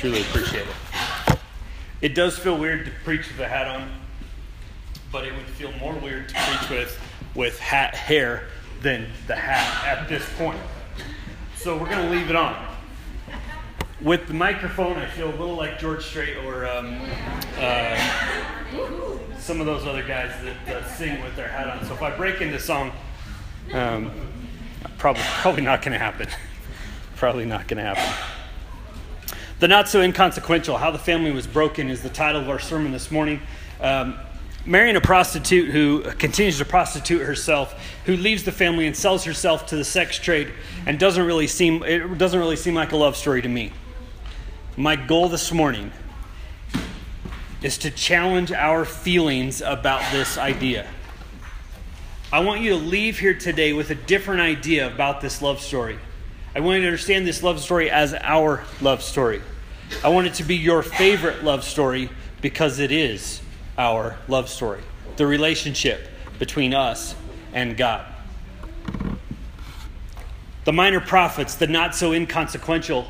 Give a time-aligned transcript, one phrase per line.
[0.00, 1.38] truly appreciate it.
[2.00, 3.90] It does feel weird to preach with a hat on,
[5.12, 6.98] but it would feel more weird to preach with
[7.34, 8.44] with hat hair
[8.80, 10.58] than the hat at this point.
[11.56, 12.66] So we're going to leave it on.
[14.00, 16.98] With the microphone, I feel a little like George Strait or um,
[17.58, 17.96] uh,
[19.38, 20.32] some of those other guys
[20.64, 21.84] that sing with their hat on.
[21.84, 22.90] So if I break into song,
[23.74, 24.10] um,
[24.96, 26.28] probably probably not going to happen.
[27.16, 28.39] probably not going to happen.
[29.60, 32.92] The not so inconsequential, how the family was broken, is the title of our sermon
[32.92, 33.42] this morning.
[33.78, 34.16] Um,
[34.64, 39.66] marrying a prostitute who continues to prostitute herself, who leaves the family and sells herself
[39.66, 40.50] to the sex trade,
[40.86, 43.70] and doesn't really seem it doesn't really seem like a love story to me.
[44.78, 45.92] My goal this morning
[47.60, 50.86] is to challenge our feelings about this idea.
[52.32, 55.98] I want you to leave here today with a different idea about this love story.
[56.54, 59.42] I want you to understand this love story as our love story.
[60.02, 63.40] I want it to be your favorite love story because it is
[63.76, 64.82] our love story
[65.16, 67.14] the relationship between us
[67.52, 68.06] and God.
[70.64, 73.06] The minor prophets, the not so inconsequential,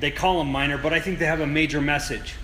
[0.00, 2.34] they call them minor, but I think they have a major message.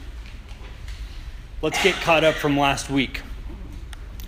[1.60, 3.20] Let's get caught up from last week.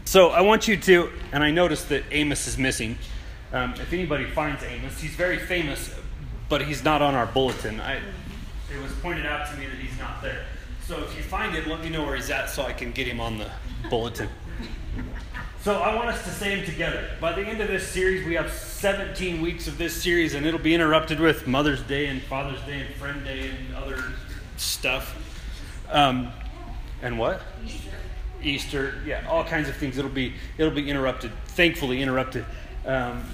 [0.05, 2.98] So I want you to, and I noticed that Amos is missing.
[3.52, 5.94] Um, if anybody finds Amos, he's very famous,
[6.50, 7.80] but he's not on our bulletin.
[7.80, 8.00] I,
[8.72, 10.44] it was pointed out to me that he's not there.
[10.86, 13.06] So if you find him, let me know where he's at so I can get
[13.06, 13.50] him on the
[13.88, 14.28] bulletin.
[15.62, 17.08] So I want us to say them together.
[17.20, 20.60] By the end of this series, we have 17 weeks of this series, and it'll
[20.60, 24.04] be interrupted with Mother's Day and Father's Day and Friend Day and other
[24.58, 25.16] stuff.
[25.90, 26.30] Um,
[27.00, 27.40] and what?
[27.64, 27.90] Easter.
[28.42, 29.96] Easter, yeah, all kinds of things.
[29.96, 32.44] It'll be it'll be interrupted, thankfully interrupted
[32.84, 33.24] um,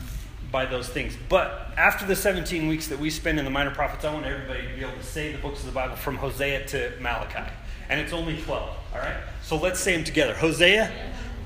[0.51, 1.17] by those things.
[1.29, 4.63] But after the 17 weeks that we spend in the minor prophets, I want everybody
[4.67, 7.51] to be able to say the books of the Bible from Hosea to Malachi,
[7.89, 8.77] and it's only 12.
[8.93, 10.91] All right, so let's say them together: Hosea,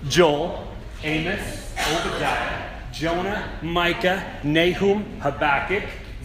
[0.09, 0.69] Joel,
[1.03, 5.85] Amos, Obadiah, Jonah, Micah, Nahum, Habakkuk.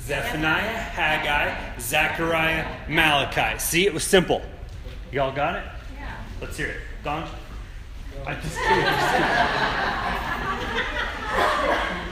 [0.10, 3.60] Zephaniah, Haggai, Zechariah, Malachi.
[3.60, 4.42] See, it was simple.
[5.12, 5.64] Y'all got it?
[5.96, 6.16] Yeah.
[6.42, 6.78] Let's hear it.
[7.04, 7.30] Don?
[8.26, 8.58] I just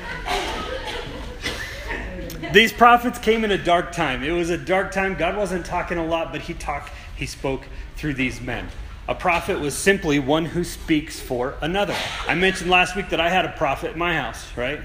[2.54, 4.24] These prophets came in a dark time.
[4.24, 5.16] It was a dark time.
[5.16, 7.68] God wasn't talking a lot, but he talked, he spoke
[7.98, 8.70] through these men.
[9.08, 11.96] A prophet was simply one who speaks for another.
[12.28, 14.80] I mentioned last week that I had a prophet in my house, right?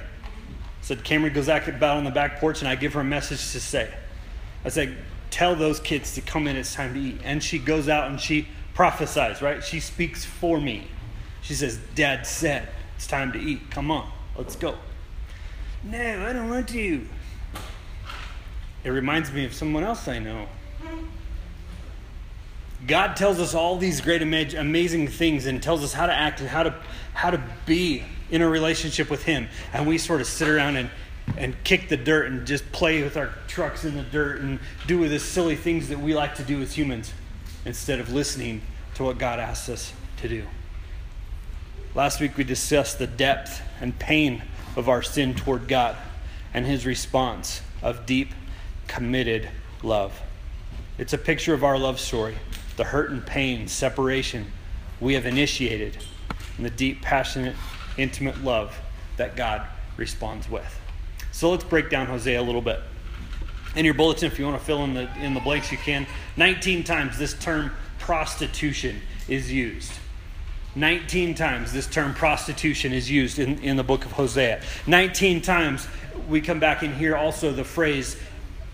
[0.80, 3.52] Said Cameron goes out about on the back porch and I give her a message
[3.52, 3.92] to say.
[4.64, 4.96] I said,
[5.30, 7.20] tell those kids to come in, it's time to eat.
[7.24, 9.62] And she goes out and she prophesies, right?
[9.62, 10.88] She speaks for me.
[11.42, 13.70] She says, Dad said, it's time to eat.
[13.70, 14.76] Come on, let's go.
[15.84, 17.06] No, I don't want to.
[18.84, 20.48] It reminds me of someone else I know.
[22.86, 26.48] God tells us all these great, amazing things and tells us how to act and
[26.48, 26.74] how to,
[27.14, 29.48] how to be in a relationship with Him.
[29.72, 30.90] And we sort of sit around and,
[31.36, 35.08] and kick the dirt and just play with our trucks in the dirt and do
[35.08, 37.12] the silly things that we like to do as humans
[37.64, 38.62] instead of listening
[38.94, 40.44] to what God asks us to do.
[41.94, 44.42] Last week we discussed the depth and pain
[44.76, 45.96] of our sin toward God
[46.54, 48.30] and his response of deep,
[48.86, 49.48] committed
[49.82, 50.20] love.
[50.98, 52.36] It's a picture of our love story,
[52.76, 54.52] the hurt and pain, separation
[55.00, 55.96] we have initiated,
[56.56, 57.56] and the deep, passionate,
[57.96, 58.78] intimate love
[59.16, 59.66] that God
[59.96, 60.78] responds with.
[61.32, 62.80] So let's break down Hosea a little bit
[63.74, 66.06] in your bulletin if you want to fill in the in the blanks you can
[66.36, 69.92] 19 times this term prostitution is used
[70.74, 74.62] 19 times this term prostitution is used in, in the book of hosea.
[74.86, 75.86] 19 times
[76.28, 78.16] we come back and hear also the phrase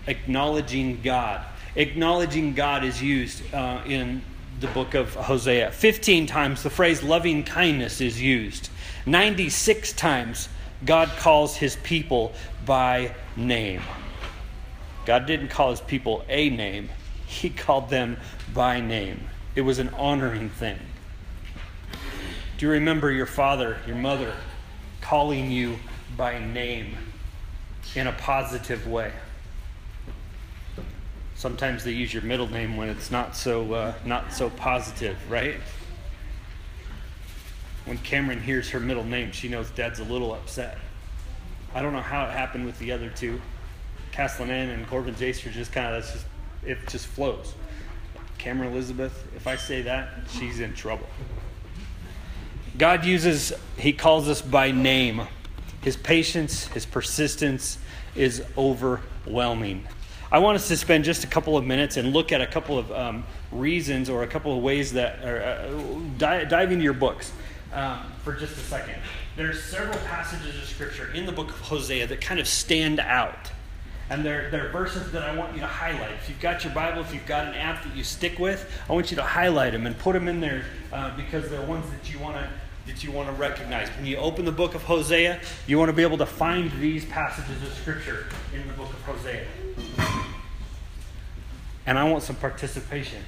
[0.07, 1.43] acknowledging god.
[1.75, 4.21] Acknowledging god is used uh, in
[4.61, 5.71] the book of hosea.
[5.71, 8.69] 15 times the phrase loving kindness is used.
[9.05, 10.47] 96 times
[10.85, 12.33] god calls his people
[12.65, 13.81] by name.
[15.05, 16.89] God didn't call his people a name,
[17.25, 18.17] he called them
[18.53, 19.27] by name.
[19.55, 20.79] It was an honoring thing.
[22.59, 24.33] Do you remember your father, your mother,
[24.99, 25.79] calling you
[26.17, 26.97] by name
[27.95, 29.13] in a positive way?
[31.35, 35.55] Sometimes they use your middle name when it's not so uh, not so positive, right?
[37.85, 40.79] When Cameron hears her middle name, she knows Dad's a little upset.
[41.73, 43.39] I don't know how it happened with the other two.
[44.11, 46.25] Castellan and Corbin Jace are just kind of just
[46.65, 47.53] it just flows.
[48.37, 51.07] Cameron Elizabeth, if I say that, she's in trouble.
[52.77, 55.23] God uses, He calls us by name.
[55.81, 57.77] His patience, His persistence
[58.15, 59.85] is overwhelming.
[60.31, 62.77] I want us to spend just a couple of minutes and look at a couple
[62.77, 66.93] of um, reasons or a couple of ways that are, uh, dive, dive into your
[66.93, 67.31] books
[67.73, 68.95] um, for just a second.
[69.35, 73.51] There's several passages of scripture in the book of Hosea that kind of stand out.
[74.09, 76.11] And they're, they're verses that I want you to highlight.
[76.13, 78.93] If you've got your Bible, if you've got an app that you stick with, I
[78.93, 82.11] want you to highlight them and put them in there uh, because they're ones that
[82.11, 82.49] you want to
[82.87, 83.87] that you want to recognize.
[83.89, 87.05] When you open the book of Hosea, you want to be able to find these
[87.05, 89.45] passages of Scripture in the book of Hosea.
[91.85, 93.21] And I want some participation.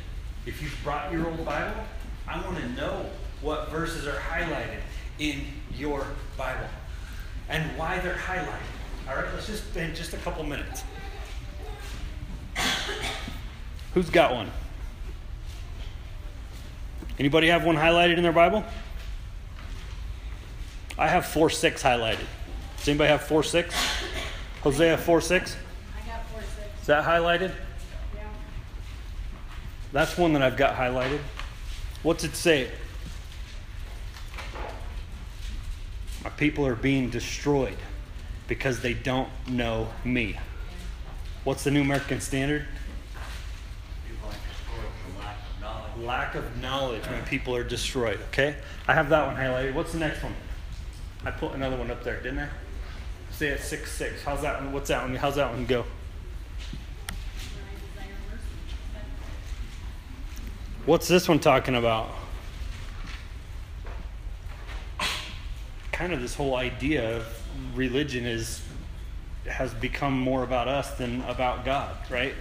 [0.48, 1.84] If you've brought your old Bible,
[2.28, 3.06] I want to know
[3.42, 4.82] what verses are highlighted
[5.20, 5.42] in
[5.76, 6.08] your
[6.38, 6.68] Bible
[7.50, 8.81] and why they're highlighted.
[9.08, 10.84] All right, let's just spend just a couple minutes.
[13.94, 14.50] Who's got one?
[17.20, 18.64] Anybody have one highlighted in their Bible?
[20.98, 22.26] I have 4 6 highlighted.
[22.78, 23.76] Does anybody have 4 6?
[24.62, 25.56] Hosea 4 6?
[25.56, 26.82] I got four six.
[26.82, 27.52] Is that highlighted?
[28.16, 28.22] Yeah.
[29.92, 31.20] That's one that I've got highlighted.
[32.04, 32.70] What's it say?
[36.24, 37.78] My people are being destroyed
[38.52, 40.38] because they don't know me.
[41.46, 42.66] What's the New American Standard?
[46.02, 47.08] Lack of knowledge.
[47.08, 48.20] When people are destroyed.
[48.28, 48.58] Okay?
[48.90, 49.74] I have that one highlighted.
[49.74, 50.36] What's the next one?
[51.24, 52.50] I put another one up there, didn't I?
[53.30, 54.24] Say it 6 6.
[54.24, 54.74] How's that one?
[54.74, 55.16] What's that one?
[55.16, 55.86] How's that one go?
[60.86, 62.10] What's this one talking about?
[65.94, 67.41] Kind of this whole idea of
[67.76, 68.62] religion is
[69.48, 72.34] has become more about us than about God, right?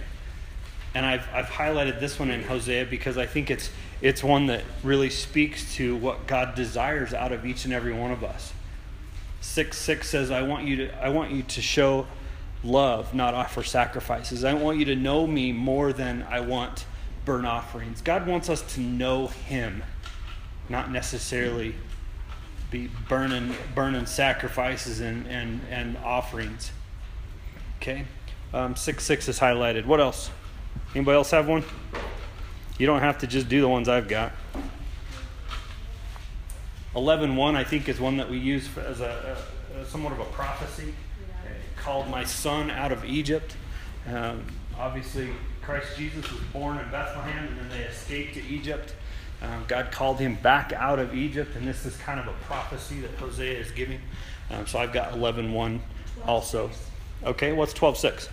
[0.93, 3.69] And I've I've highlighted this one in Hosea because I think it's
[4.01, 8.11] it's one that really speaks to what God desires out of each and every one
[8.11, 8.53] of us.
[9.39, 12.07] Six six says, "I want you to I want you to show
[12.63, 14.43] love, not offer sacrifices.
[14.43, 16.85] I want you to know me more than I want
[17.25, 18.01] burnt offerings.
[18.01, 19.83] God wants us to know Him,
[20.69, 21.75] not necessarily
[22.71, 26.71] be burning burning sacrifices and and, and offerings.
[27.77, 28.05] Okay,
[28.53, 29.85] um, six six is highlighted.
[29.85, 30.31] What else?
[30.95, 31.63] Anybody else have one?
[32.77, 34.31] You don't have to just do the ones I've got.
[36.95, 39.37] 11.1, I think, is one that we use for, as a,
[39.77, 40.93] a, somewhat of a prophecy.
[41.45, 41.51] Yeah.
[41.77, 43.55] Called my son out of Egypt.
[44.07, 44.43] Um,
[44.77, 45.29] obviously,
[45.61, 48.93] Christ Jesus was born in Bethlehem, and then they escaped to Egypt.
[49.41, 52.99] Um, God called him back out of Egypt, and this is kind of a prophecy
[53.01, 53.99] that Hosea is giving.
[54.51, 55.79] Um, so I've got 11.1
[56.27, 56.69] also.
[57.23, 58.29] Okay, what's 12.6?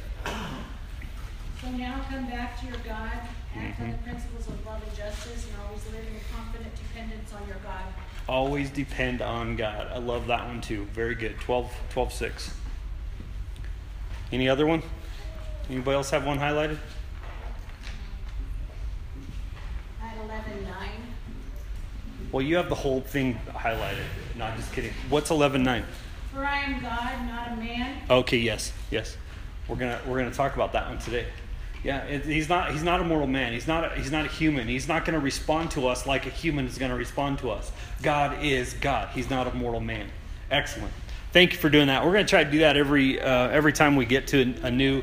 [1.62, 3.10] So now come back to your God,
[3.56, 4.02] act on the Mhm.
[4.05, 7.82] principles of love and justice, and always live in confident dependence on your God.
[8.28, 9.88] Always depend on God.
[9.93, 10.84] I love that one too.
[10.93, 11.40] Very good.
[11.40, 12.50] 12, 12 6.
[14.31, 14.82] Any other one?
[15.70, 16.78] Anybody else have one highlighted?
[20.18, 20.90] At eleven nine,
[22.32, 24.04] Well, you have the whole thing highlighted.
[24.36, 24.92] Not just kidding.
[25.08, 25.84] What's 11 9?
[26.32, 27.96] for I am God, not a man.
[28.10, 29.16] Okay, yes, yes.
[29.68, 31.26] We're gonna we're gonna talk about that one today.
[31.84, 33.52] Yeah, it, he's not he's not a mortal man.
[33.52, 34.66] He's not a, he's not a human.
[34.66, 37.50] He's not going to respond to us like a human is going to respond to
[37.50, 37.70] us.
[38.02, 39.08] God is God.
[39.10, 40.08] He's not a mortal man.
[40.50, 40.92] Excellent.
[41.32, 42.04] Thank you for doing that.
[42.04, 44.66] We're going to try to do that every uh, every time we get to a,
[44.66, 45.02] a new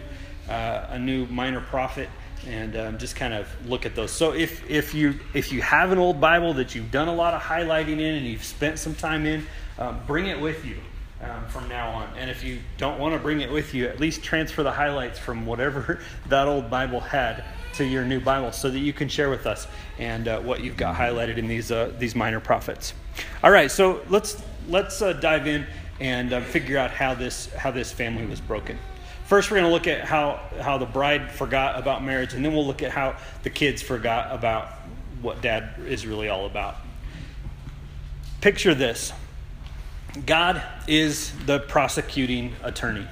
[0.50, 2.10] uh, a new minor prophet
[2.48, 4.12] and um, just kind of look at those.
[4.12, 7.34] So if if you if you have an old Bible that you've done a lot
[7.34, 9.46] of highlighting in and you've spent some time in,
[9.78, 10.78] um, bring it with you
[11.22, 12.10] um, from now on.
[12.18, 15.20] And if you don't want to bring it with you, at least transfer the highlights
[15.20, 17.44] from whatever that old Bible had
[17.76, 19.68] to your new Bible, so that you can share with us
[20.00, 22.94] and uh, what you've got highlighted in these uh, these minor prophets.
[23.44, 25.66] All right, so let's let's uh, dive in
[26.00, 28.78] and uh, figure out how this how this family was broken.
[29.26, 32.54] First, we're going to look at how how the bride forgot about marriage, and then
[32.54, 34.70] we'll look at how the kids forgot about
[35.22, 36.76] what dad is really all about.
[38.42, 39.12] Picture this.
[40.26, 43.08] God is the prosecuting attorney.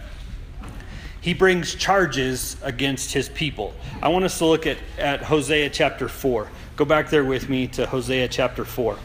[1.19, 3.73] He brings charges against his people.
[4.01, 6.49] I want us to look at, at Hosea chapter 4.
[6.75, 8.97] Go back there with me to Hosea chapter 4.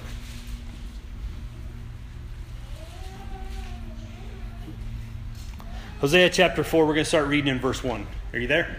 [6.00, 8.06] Hosea chapter 4, we're going to start reading in verse 1.
[8.32, 8.76] Are you there?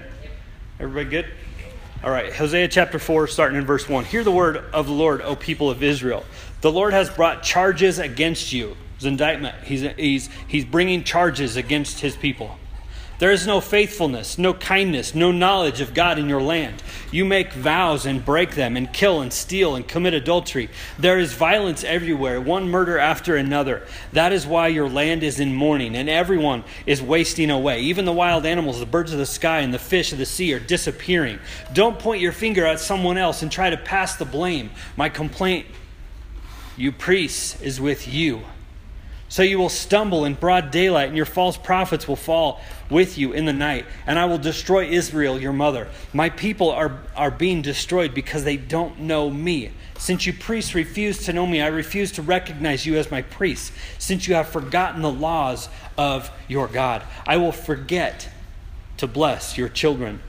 [0.79, 1.25] Everybody good?
[2.01, 4.05] All right, Hosea chapter 4, starting in verse 1.
[4.05, 6.23] Hear the word of the Lord, O people of Israel.
[6.61, 8.77] The Lord has brought charges against you.
[8.95, 9.61] It's indictment.
[9.65, 12.57] He's, he's, he's bringing charges against his people.
[13.19, 16.81] There is no faithfulness, no kindness, no knowledge of God in your land.
[17.11, 20.69] You make vows and break them, and kill and steal and commit adultery.
[20.97, 23.85] There is violence everywhere, one murder after another.
[24.13, 27.81] That is why your land is in mourning, and everyone is wasting away.
[27.81, 30.53] Even the wild animals, the birds of the sky, and the fish of the sea
[30.53, 31.39] are disappearing.
[31.73, 34.71] Don't point your finger at someone else and try to pass the blame.
[34.95, 35.65] My complaint,
[36.77, 38.43] you priests, is with you.
[39.29, 42.59] So you will stumble in broad daylight, and your false prophets will fall
[42.89, 43.86] with you in the night.
[44.07, 45.88] And I will destroy Israel, your mother.
[46.13, 49.71] My people are, are being destroyed because they don't know me.
[50.00, 53.71] Since you priests refuse to know me, I refuse to recognize you as my priests.
[54.00, 58.29] Since you have forgotten the laws of your God, I will forget
[58.98, 60.21] to bless your children.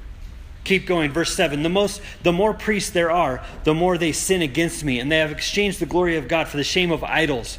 [0.64, 1.62] Keep going, verse 7.
[1.62, 5.18] The, most, the more priests there are, the more they sin against me, and they
[5.18, 7.58] have exchanged the glory of God for the shame of idols.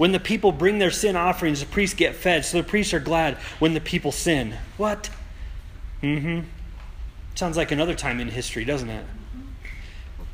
[0.00, 2.46] When the people bring their sin offerings, the priests get fed.
[2.46, 4.54] So the priests are glad when the people sin.
[4.78, 5.10] What?
[6.02, 6.40] Mm hmm.
[7.34, 9.04] Sounds like another time in history, doesn't it?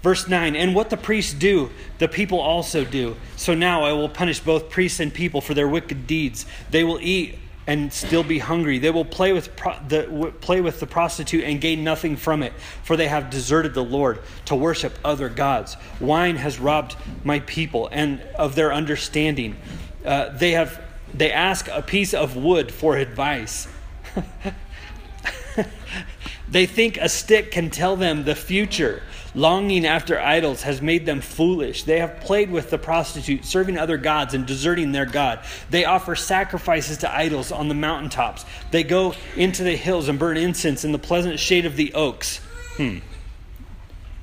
[0.05, 3.17] Verse 9, and what the priests do, the people also do.
[3.35, 6.47] So now I will punish both priests and people for their wicked deeds.
[6.71, 8.79] They will eat and still be hungry.
[8.79, 12.53] They will play with, pro- the, play with the prostitute and gain nothing from it,
[12.83, 15.77] for they have deserted the Lord to worship other gods.
[16.01, 19.57] Wine has robbed my people and of their understanding.
[20.05, 20.81] Uh, they, have,
[21.13, 23.67] they ask a piece of wood for advice.
[26.49, 29.03] they think a stick can tell them the future.
[29.37, 31.83] Longing after idols has made them foolish.
[31.83, 35.41] They have played with the prostitute, serving other gods and deserting their God.
[35.69, 38.47] They offer sacrifices to idols on the mountaintops.
[38.71, 42.39] They go into the hills and burn incense in the pleasant shade of the oaks.
[42.79, 42.99] Hmm.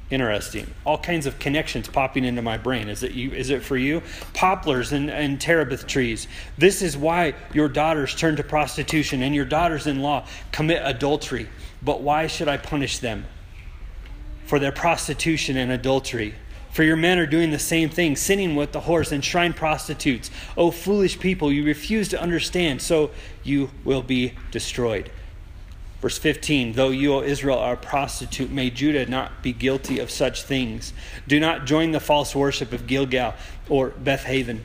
[0.09, 0.73] Interesting.
[0.83, 2.89] All kinds of connections popping into my brain.
[2.89, 3.33] Is it you?
[3.33, 4.01] Is it for you?
[4.33, 6.27] Poplars and, and terebinth trees.
[6.57, 11.49] This is why your daughters turn to prostitution and your daughters-in-law commit adultery.
[11.83, 13.25] But why should I punish them?
[14.45, 16.35] For their prostitution and adultery.
[16.71, 20.31] For your men are doing the same thing, sinning with the whores and shrine prostitutes.
[20.57, 23.11] O foolish people, you refuse to understand, so
[23.43, 25.11] you will be destroyed.
[26.01, 30.09] Verse 15 Though you, O Israel, are a prostitute, may Judah not be guilty of
[30.09, 30.93] such things.
[31.27, 33.35] Do not join the false worship of Gilgal
[33.69, 34.61] or Bethaven,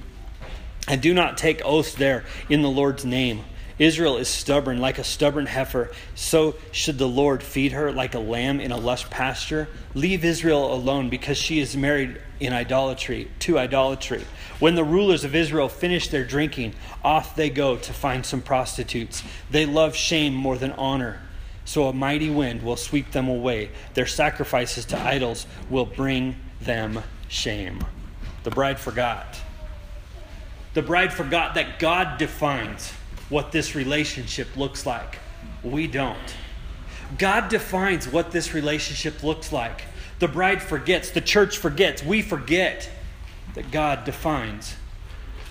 [0.88, 3.44] and do not take oaths there in the Lord's name.
[3.78, 5.90] Israel is stubborn like a stubborn heifer.
[6.14, 9.68] So should the Lord feed her like a lamb in a lush pasture?
[9.94, 14.25] Leave Israel alone because she is married in idolatry to idolatry.
[14.58, 19.23] When the rulers of Israel finish their drinking, off they go to find some prostitutes.
[19.50, 21.20] They love shame more than honor.
[21.64, 23.70] So a mighty wind will sweep them away.
[23.94, 27.85] Their sacrifices to idols will bring them shame.
[28.42, 29.38] The bride forgot.
[30.75, 32.92] The bride forgot that God defines
[33.28, 35.18] what this relationship looks like.
[35.62, 36.35] We don't.
[37.16, 39.82] God defines what this relationship looks like.
[40.18, 42.90] The bride forgets, the church forgets, we forget
[43.54, 44.76] that God defines.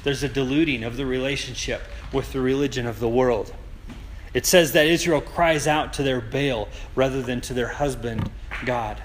[0.03, 1.81] There's a diluting of the relationship
[2.13, 3.53] with the religion of the world.
[4.34, 8.29] It says that Israel cries out to their Baal rather than to their husband,
[8.65, 9.01] God.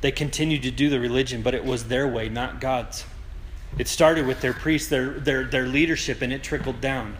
[0.00, 3.04] They continued to do the religion, but it was their way, not God's.
[3.78, 7.16] It started with their priests, their, their, their leadership, and it trickled down.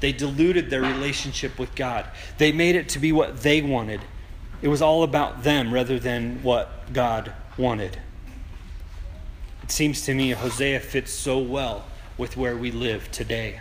[0.00, 2.06] They diluted their relationship with God.
[2.38, 4.00] They made it to be what they wanted.
[4.62, 7.98] It was all about them rather than what God wanted.
[9.62, 11.84] It seems to me Hosea fits so well
[12.18, 13.60] with where we live today.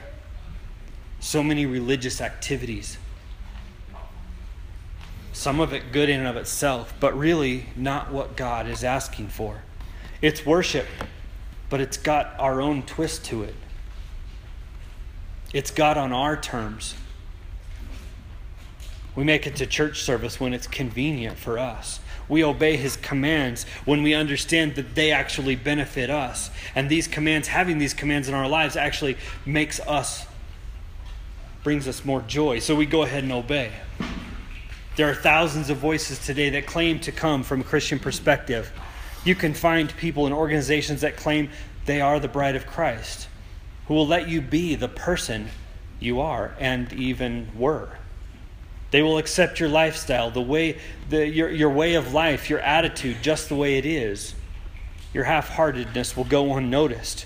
[1.20, 2.98] So many religious activities.
[5.34, 9.30] Some of it good in and of itself, but really not what God is asking
[9.30, 9.64] for.
[10.22, 10.86] It's worship,
[11.70, 13.56] but it's got our own twist to it.
[15.54, 16.96] It's God on our terms.
[19.16, 22.00] We make it to church service when it's convenient for us.
[22.28, 26.50] We obey his commands when we understand that they actually benefit us.
[26.74, 30.26] And these commands, having these commands in our lives, actually makes us,
[31.64, 32.60] brings us more joy.
[32.60, 33.72] So we go ahead and obey.
[34.98, 38.72] There are thousands of voices today that claim to come from a Christian perspective.
[39.24, 41.50] You can find people and organizations that claim
[41.86, 43.28] they are the bride of Christ
[43.88, 45.50] who will let you be the person
[46.00, 47.90] you are and even were.
[48.92, 53.18] They will accept your lifestyle, the way, the, your, your way of life, your attitude,
[53.22, 54.36] just the way it is.
[55.14, 57.26] Your half heartedness will go unnoticed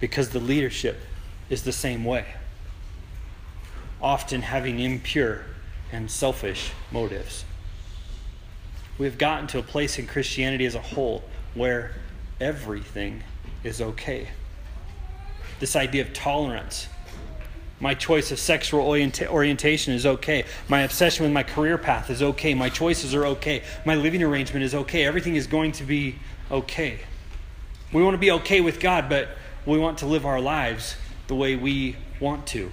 [0.00, 1.00] because the leadership
[1.48, 2.24] is the same way,
[4.00, 5.42] often having impure
[5.92, 7.44] and selfish motives.
[8.98, 11.92] We have gotten to a place in Christianity as a whole where
[12.40, 13.22] everything
[13.62, 14.28] is okay
[15.62, 16.88] this idea of tolerance.
[17.78, 20.44] My choice of sexual orienta- orientation is okay.
[20.68, 22.52] My obsession with my career path is okay.
[22.52, 23.62] My choices are okay.
[23.84, 25.04] My living arrangement is okay.
[25.04, 26.16] Everything is going to be
[26.50, 26.98] okay.
[27.92, 29.28] We want to be okay with God, but
[29.64, 30.96] we want to live our lives
[31.28, 32.72] the way we want to.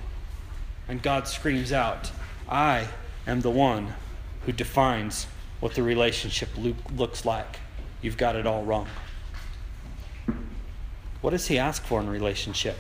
[0.87, 2.09] And God screams out,
[2.49, 2.87] I
[3.27, 3.93] am the one
[4.47, 5.27] who defines
[5.59, 6.49] what the relationship
[6.91, 7.59] looks like.
[8.01, 8.87] You've got it all wrong.
[11.21, 12.77] What does he ask for in relationship?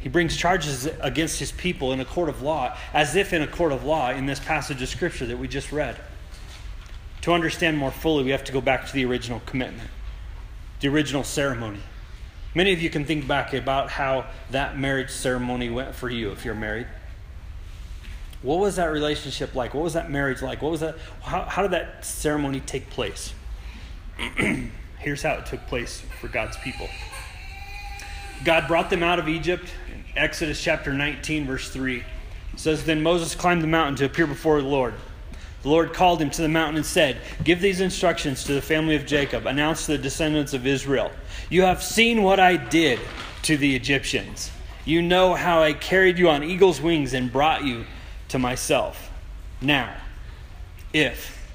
[0.00, 3.46] He brings charges against his people in a court of law, as if in a
[3.46, 5.96] court of law in this passage of Scripture that we just read.
[7.20, 9.88] To understand more fully, we have to go back to the original commitment,
[10.80, 11.78] the original ceremony.
[12.52, 16.44] Many of you can think back about how that marriage ceremony went for you if
[16.44, 16.88] you're married.
[18.42, 19.72] What was that relationship like?
[19.72, 20.60] What was that marriage like?
[20.62, 20.96] What was that?
[21.22, 23.34] How, how did that ceremony take place?
[24.98, 26.88] Here's how it took place for God's people.
[28.44, 29.68] God brought them out of Egypt
[30.16, 32.04] Exodus chapter 19, verse 3
[32.56, 34.94] says, Then Moses climbed the mountain to appear before the Lord.
[35.62, 38.96] The Lord called him to the mountain and said, Give these instructions to the family
[38.96, 41.10] of Jacob, announce to the descendants of Israel.
[41.48, 42.98] You have seen what I did
[43.42, 44.50] to the Egyptians.
[44.84, 47.86] You know how I carried you on eagle's wings and brought you
[48.28, 49.10] to myself.
[49.60, 49.96] Now,
[50.92, 51.48] if,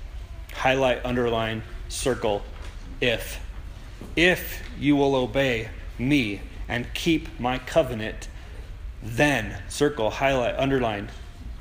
[0.53, 2.41] highlight, underline, circle,
[3.01, 3.39] if,
[4.15, 8.27] if you will obey me and keep my covenant,
[9.01, 11.09] then, circle, highlight, underline,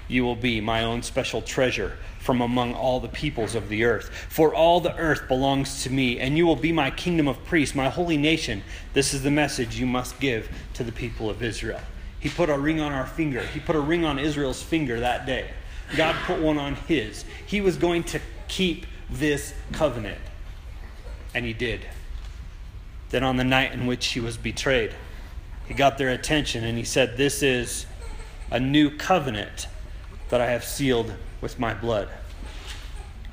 [0.09, 4.11] you will be my own special treasure from among all the peoples of the earth.
[4.29, 7.75] For all the earth belongs to me, and you will be my kingdom of priests,
[7.75, 8.63] my holy nation.
[8.95, 11.81] This is the message you must give to the people of Israel.
[12.19, 13.43] He put a ring on our finger.
[13.43, 15.51] He put a ring on Israel's finger that day.
[15.97, 17.25] God put one on his.
[17.47, 20.21] He was going to keep this covenant.
[21.35, 21.87] And he did.
[23.11, 24.93] Then, on the night in which he was betrayed,
[25.67, 27.87] he got their attention and he said, This is
[28.51, 29.69] a new covenant
[30.29, 32.09] that I have sealed with my blood.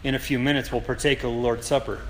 [0.03, 2.01] In a few minutes, we'll partake of the Lord's Supper.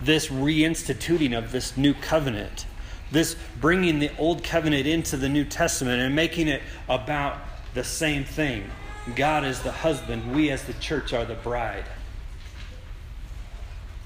[0.00, 2.66] This reinstituting of this new covenant,
[3.10, 7.38] this bringing the old covenant into the New Testament and making it about
[7.74, 8.70] the same thing.
[9.14, 11.84] God is the husband, we as the church are the bride.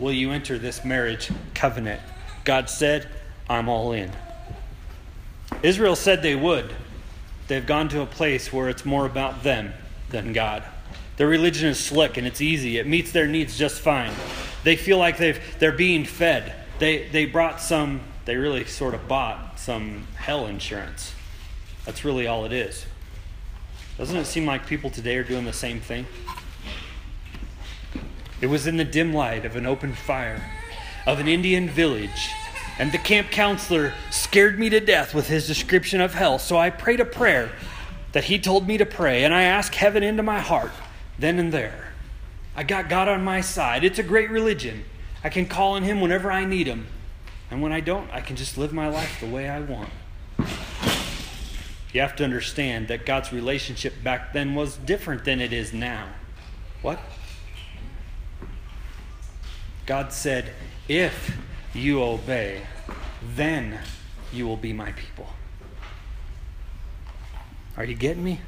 [0.01, 2.01] Will you enter this marriage covenant?
[2.45, 3.07] God said,
[3.49, 4.11] I'm all in.
[5.63, 6.73] Israel said they would.
[7.49, 9.75] They've gone to a place where it's more about them
[10.09, 10.65] than God.
[11.19, 12.79] Their religion is slick and it's easy.
[12.79, 14.13] It meets their needs just fine.
[14.65, 16.55] They feel like they've, they're being fed.
[16.79, 21.13] They, they brought some, they really sort of bought some hell insurance.
[21.85, 22.87] That's really all it is.
[23.99, 26.07] Doesn't it seem like people today are doing the same thing?
[28.41, 30.43] It was in the dim light of an open fire
[31.07, 32.31] of an Indian village
[32.81, 36.39] and the camp counselor scared me to death with his description of hell.
[36.39, 37.51] So I prayed a prayer
[38.13, 40.73] that he told me to pray, and I asked heaven into my heart
[41.19, 41.93] then and there.
[42.57, 43.85] I got God on my side.
[43.85, 44.85] It's a great religion.
[45.23, 46.87] I can call on him whenever I need him.
[47.51, 49.91] And when I don't, I can just live my life the way I want.
[51.93, 56.09] You have to understand that God's relationship back then was different than it is now.
[56.81, 56.99] What?
[59.91, 60.53] God said,
[60.87, 61.37] If
[61.75, 62.63] you obey,
[63.35, 63.81] then
[64.33, 65.27] you will be my people.
[67.77, 68.41] Are you getting me?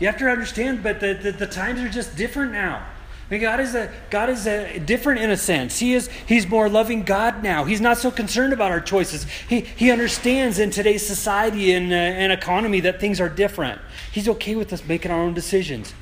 [0.00, 2.76] You have to understand, but the, the, the times are just different now.
[2.76, 5.80] I mean, God is a God is a different in a sense.
[5.80, 7.64] He is He's more loving God now.
[7.64, 9.24] He's not so concerned about our choices.
[9.46, 13.82] He He understands in today's society and, uh, and economy that things are different.
[14.12, 15.92] He's okay with us making our own decisions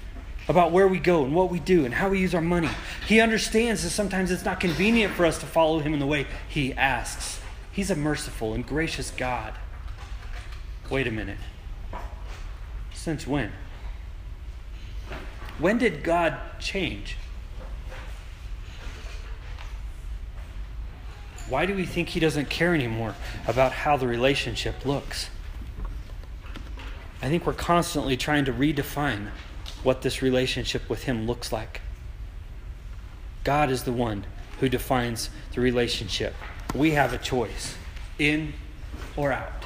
[0.48, 2.68] about where we go and what we do and how we use our money.
[3.06, 6.26] He understands that sometimes it's not convenient for us to follow Him in the way
[6.48, 7.40] He asks.
[7.72, 9.54] He's a merciful and gracious God.
[10.90, 11.38] Wait a minute.
[12.92, 13.52] Since when?
[15.58, 17.16] When did God change?
[21.48, 23.14] Why do we think He doesn't care anymore
[23.46, 25.30] about how the relationship looks?
[27.22, 29.28] I think we're constantly trying to redefine
[29.84, 31.80] what this relationship with Him looks like.
[33.44, 34.24] God is the one
[34.58, 36.34] who defines the relationship.
[36.74, 37.76] We have a choice
[38.18, 38.54] in
[39.16, 39.64] or out.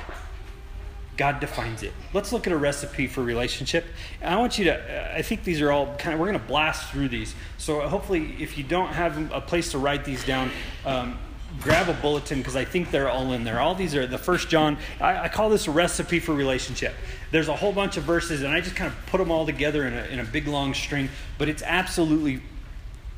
[1.17, 1.93] God defines it.
[2.13, 3.85] Let's look at a recipe for relationship.
[4.21, 6.47] And I want you to, I think these are all kind of, we're going to
[6.47, 7.35] blast through these.
[7.59, 10.51] So hopefully, if you don't have a place to write these down,
[10.87, 11.19] um,
[11.61, 13.61] grab a bulletin because I think they're all in there.
[13.61, 14.77] All these are the first John.
[15.01, 16.95] I, I, call this a recipe for relationship.
[17.31, 19.87] There's a whole bunch of verses, and I just kind of put them all together
[19.87, 22.43] in a, in a big long string, but it's absolutely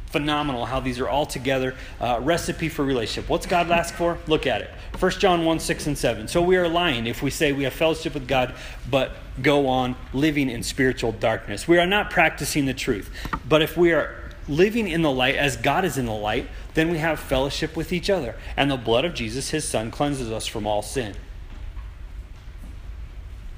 [0.07, 1.75] phenomenal how these are all together.
[2.01, 3.29] Uh, recipe for relationship.
[3.31, 4.19] What's God ask for?
[4.27, 4.71] Look at it.
[4.99, 6.29] 1 John 1 6 and 7.
[6.29, 8.55] So we are lying if we say we have fellowship with God,
[8.91, 11.69] but go on living in spiritual darkness.
[11.69, 13.11] We are not practicing the truth.
[13.49, 14.17] But if we are
[14.49, 17.93] living in the light as God is in the light, then we have fellowship with
[17.93, 18.37] each other.
[18.57, 21.15] And the blood of Jesus, his son, cleanses us from all sin.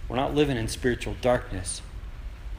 [0.08, 1.82] We're not living in spiritual darkness.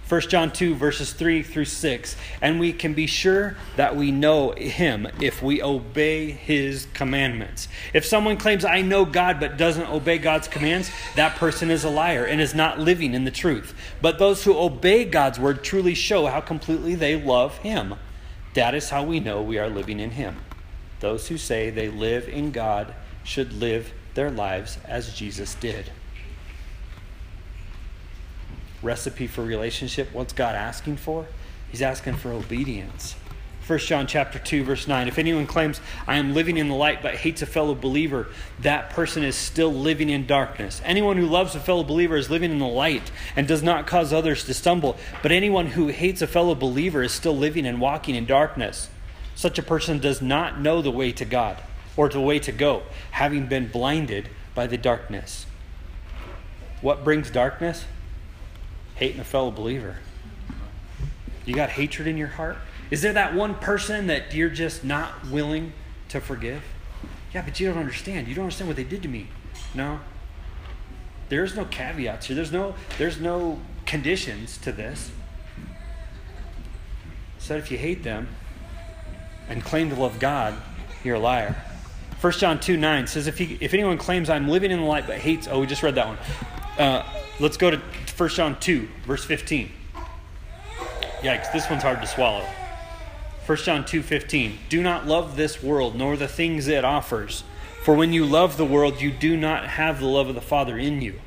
[0.10, 2.16] 1 John 2, verses 3 through 6.
[2.42, 7.68] And we can be sure that we know him if we obey his commandments.
[7.94, 11.89] If someone claims, I know God, but doesn't obey God's commands, that person is a
[11.89, 13.74] liar and is not living in the truth.
[14.02, 17.96] But those who obey God's word truly show how completely they love him.
[18.54, 20.38] That is how we know we are living in him.
[21.00, 25.92] Those who say they live in God should live their lives as Jesus did
[28.84, 30.10] recipe for relationship.
[30.13, 31.26] What's God asking for?
[31.72, 33.16] He's asking for obedience.
[33.65, 37.02] 1 John chapter 2 verse 9 if anyone claims I am living in the light
[37.02, 38.28] but hates a fellow believer
[38.60, 40.82] that person is still living in darkness.
[40.84, 44.12] Anyone who loves a fellow believer is living in the light and does not cause
[44.12, 44.97] others to stumble.
[45.21, 48.89] But anyone who hates a fellow believer is still living and walking in darkness.
[49.34, 51.58] Such a person does not know the way to God
[51.95, 55.45] or the way to go having been blinded by the darkness.
[56.82, 57.86] What brings darkness?
[58.95, 59.97] Hating a fellow believer?
[61.45, 62.58] You got hatred in your heart?
[62.93, 65.73] Is there that one person that you're just not willing
[66.10, 66.62] to forgive?
[67.34, 68.27] Yeah, but you don't understand.
[68.27, 69.29] You don't understand what they did to me.
[69.73, 69.99] No.
[71.27, 72.36] There's no caveats here.
[72.36, 75.10] There's no there's no conditions to this.
[77.39, 78.27] So if you hate them
[79.49, 80.53] and claim to love God,
[81.03, 81.56] you're a liar.
[82.21, 85.08] 1 John 2 9 says, if, he, if anyone claims I'm living in the light
[85.08, 86.17] but hates, oh, we just read that one.
[86.77, 87.03] Uh,
[87.39, 87.82] let's go to
[88.17, 89.71] 1 John 2, verse 15.
[91.21, 92.45] Yikes, this one's hard to swallow.
[93.45, 97.43] 1 John 2:15 Do not love this world, nor the things it offers.
[97.84, 100.77] For when you love the world, you do not have the love of the Father
[100.77, 101.19] in you.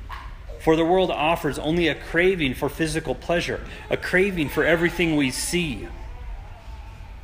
[0.59, 5.31] For the world offers only a craving for physical pleasure, a craving for everything we
[5.31, 5.87] see,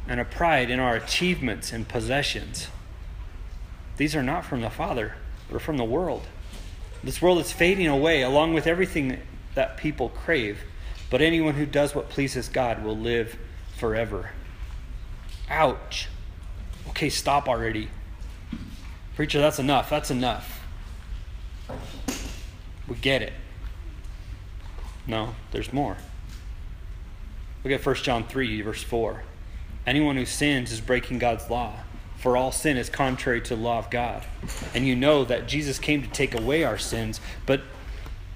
[0.07, 2.68] and a pride in our achievements and possessions.
[3.96, 5.14] These are not from the Father,
[5.48, 6.26] they're from the world.
[7.02, 9.18] This world is fading away along with everything
[9.55, 10.64] that people crave,
[11.09, 13.38] but anyone who does what pleases God will live
[13.78, 14.31] forever.
[15.48, 16.09] Ouch.
[16.88, 17.88] Okay, stop already.
[19.16, 19.90] Preacher, that's enough.
[19.90, 20.66] That's enough.
[22.88, 23.33] We get it.
[25.07, 25.96] No, there's more.
[27.64, 29.22] Look at 1 John 3, verse 4.
[29.87, 31.81] Anyone who sins is breaking God's law,
[32.16, 34.24] for all sin is contrary to the law of God.
[34.74, 37.62] And you know that Jesus came to take away our sins, but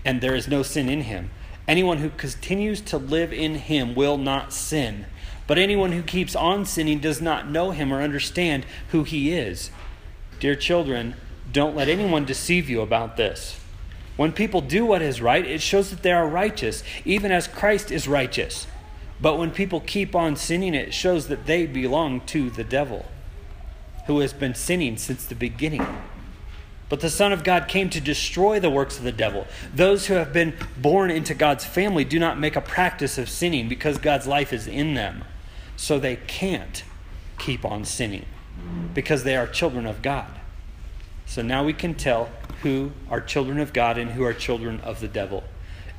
[0.05, 1.31] and there is no sin in him.
[1.67, 5.07] Anyone who continues to live in him will not sin.
[5.47, 9.71] But anyone who keeps on sinning does not know him or understand who he is.
[10.41, 11.15] Dear children,
[11.53, 13.61] don't let anyone deceive you about this.
[14.17, 17.93] When people do what is right, it shows that they are righteous, even as Christ
[17.93, 18.67] is righteous.
[19.21, 23.07] But when people keep on sinning, it shows that they belong to the devil,
[24.07, 25.87] who has been sinning since the beginning.
[26.89, 29.47] But the Son of God came to destroy the works of the devil.
[29.75, 33.69] Those who have been born into God's family do not make a practice of sinning
[33.69, 35.25] because God's life is in them.
[35.77, 36.83] So they can't
[37.39, 38.27] keep on sinning
[38.95, 40.31] because they are children of God.
[41.27, 42.31] So now we can tell
[42.63, 45.45] who are children of God and who are children of the devil.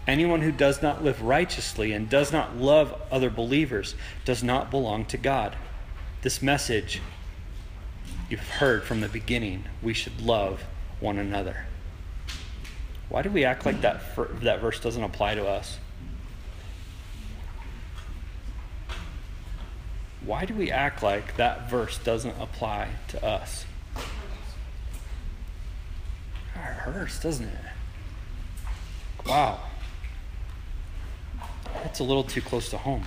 [0.07, 5.05] Anyone who does not live righteously and does not love other believers does not belong
[5.05, 5.55] to God.
[6.21, 7.01] This message
[8.29, 9.65] you've heard from the beginning.
[9.81, 10.63] We should love
[10.99, 11.65] one another.
[13.09, 14.01] Why do we act like that,
[14.41, 15.77] that verse doesn't apply to us?
[20.25, 23.65] Why do we act like that verse doesn't apply to us?
[26.55, 27.55] It hurts, doesn't it?
[29.25, 29.59] Wow.
[31.83, 33.03] That's a little too close to home.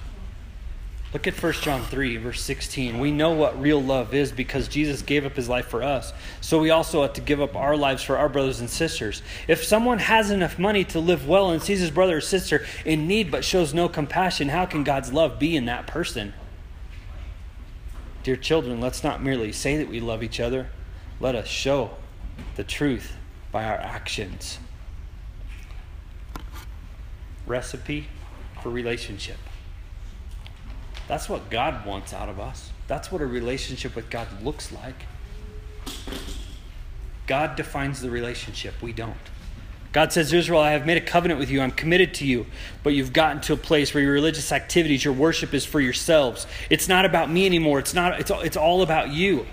[1.12, 3.01] Look at 1 John 3, verse 16.
[3.01, 6.12] We know what real love is because Jesus gave up his life for us.
[6.40, 9.20] So we also have to give up our lives for our brothers and sisters.
[9.49, 13.09] If someone has enough money to live well and sees his brother or sister in
[13.09, 16.33] need but shows no compassion, how can God's love be in that person?
[18.22, 20.68] Dear children, let's not merely say that we love each other,
[21.20, 21.92] let us show
[22.56, 23.14] the truth
[23.50, 24.59] by our actions.
[27.46, 28.09] Recipe
[28.62, 29.38] for relationship.
[31.09, 32.70] That's what God wants out of us.
[32.87, 35.06] That's what a relationship with God looks like.
[37.26, 39.16] God defines the relationship, we don't.
[39.92, 41.61] God says, Israel, I have made a covenant with you.
[41.61, 42.46] I'm committed to you.
[42.85, 46.46] But you've gotten to a place where your religious activities, your worship is for yourselves.
[46.68, 47.81] It's not about me anymore.
[47.81, 49.46] It's, not, it's, it's all about you.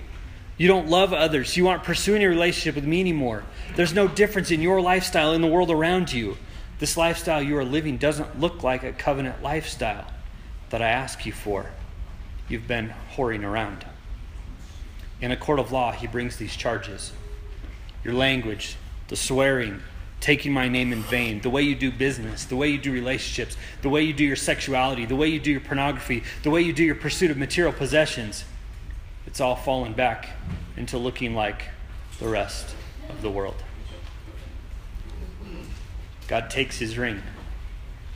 [0.58, 1.58] You don't love others.
[1.58, 3.44] You aren't pursuing a relationship with me anymore.
[3.76, 6.38] There's no difference in your lifestyle in the world around you.
[6.80, 10.06] This lifestyle you are living doesn't look like a covenant lifestyle
[10.70, 11.72] that I ask you for.
[12.48, 13.86] You've been whoring around.
[15.20, 17.12] In a court of law, he brings these charges
[18.04, 18.78] your language,
[19.10, 19.82] the swearing,
[20.20, 23.56] taking my name in vain, the way you do business, the way you do relationships,
[23.82, 26.74] the way you do your sexuality, the way you do your pornography, the way you
[26.74, 28.44] do your pursuit of material possessions,
[29.26, 30.30] it's all fallen back
[30.76, 31.64] into looking like
[32.20, 32.76] the rest
[33.10, 33.64] of the world.
[36.28, 37.22] God takes his ring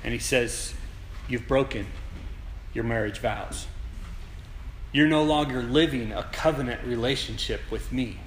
[0.03, 0.73] and he says,
[1.27, 1.87] You've broken
[2.73, 3.67] your marriage vows.
[4.91, 8.19] You're no longer living a covenant relationship with me.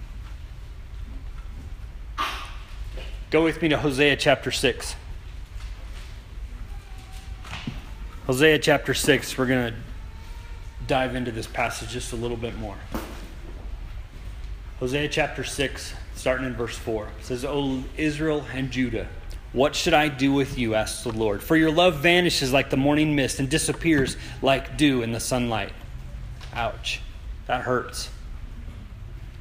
[3.35, 4.95] Go with me to Hosea chapter 6.
[8.29, 9.79] Hosea chapter 6, we're going to
[10.87, 12.77] dive into this passage just a little bit more.
[14.79, 19.09] Hosea chapter 6, starting in verse 4, says, O Israel and Judah,
[19.53, 20.77] what should I do with you?
[20.77, 21.43] asks the Lord.
[21.43, 25.73] For your love vanishes like the morning mist and disappears like dew in the sunlight.
[26.53, 27.01] Ouch.
[27.49, 28.11] That hurts.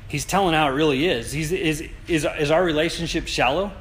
[0.08, 1.32] He's telling how it really is.
[1.32, 3.72] He's, is, is, is our relationship shallow?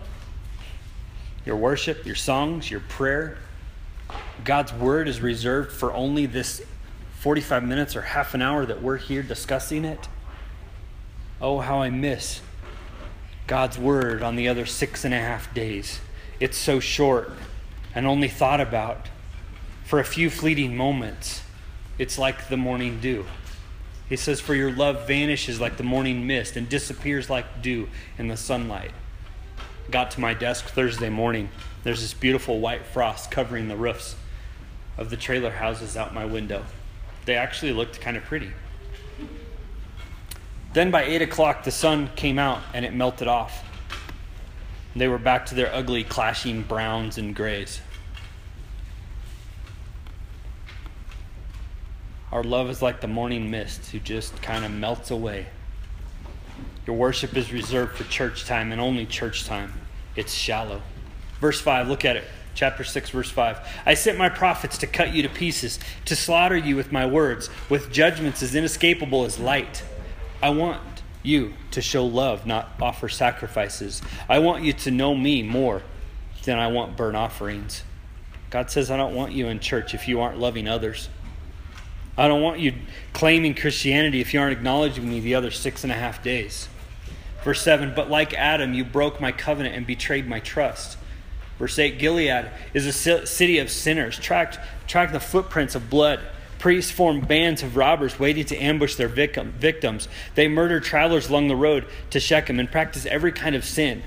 [1.45, 3.39] Your worship, your songs, your prayer.
[4.45, 6.63] God's word is reserved for only this
[7.21, 10.09] 45 minutes or half an hour that we're here discussing it.
[11.41, 12.41] Oh, how I miss
[13.47, 16.01] God's word on the other six and a half days.
[16.41, 17.33] It's so short
[17.95, 19.09] and only thought about
[19.85, 21.43] for a few fleeting moments.
[21.99, 23.27] It's like the morning dew.
[24.09, 28.29] He says, For your love vanishes like the morning mist and disappears like dew in
[28.29, 28.93] the sunlight
[29.90, 31.49] got to my desk Thursday morning,
[31.83, 34.16] there's this beautiful white frost covering the roofs
[34.97, 36.64] of the trailer houses out my window.
[37.25, 38.53] They actually looked kind of pretty.
[40.73, 43.64] Then by 8 o'clock, the sun came out and it melted off.
[44.97, 47.81] They were back to their ugly, clashing browns and grays.
[52.31, 55.47] Our love is like the morning mist who just kind of melts away.
[56.87, 59.73] Your worship is reserved for church time and only church time.
[60.16, 60.83] It's shallow.
[61.40, 62.25] Verse 5, look at it.
[62.55, 63.59] Chapter 6, verse 5.
[63.87, 67.49] I sent my prophets to cut you to pieces, to slaughter you with my words,
[67.71, 69.83] with judgments as inescapable as light.
[70.42, 70.83] I want
[71.23, 74.03] you to show love, not offer sacrifices.
[74.29, 75.83] I want you to know me more
[76.45, 77.85] than I want burnt offerings.
[78.51, 81.09] God says, I don't want you in church if you aren't loving others.
[82.16, 82.75] I don't want you
[83.12, 86.68] claiming Christianity if you aren't acknowledging me the other six and a half days.
[87.42, 90.98] Verse 7 But like Adam, you broke my covenant and betrayed my trust.
[91.59, 94.18] Verse 8 Gilead is a city of sinners.
[94.18, 96.20] Track, track the footprints of blood.
[96.59, 100.07] Priests formed bands of robbers waiting to ambush their victims.
[100.37, 104.03] They murder travelers along the road to Shechem and practice every kind of sin.